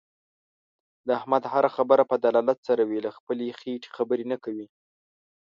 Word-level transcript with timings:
د 1.05 1.07
احمد 1.19 1.43
هر 1.53 1.65
خبره 1.75 2.03
په 2.11 2.15
دلالت 2.25 2.59
سره 2.67 2.81
وي. 2.89 2.99
له 3.05 3.11
خپلې 3.17 3.47
خېټې 3.59 3.89
خبرې 3.97 4.25
نه 4.31 4.37
کوي. 4.43 4.67